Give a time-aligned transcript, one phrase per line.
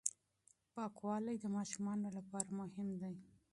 [0.73, 3.15] پاکوالی د ماشومانو لپاره مهم دی.